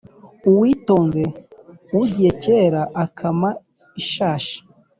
Uwitonze 0.49 1.23
(ugiye 2.01 2.31
kera) 2.43 2.81
akama 3.03 3.49
ishashi. 4.01 4.57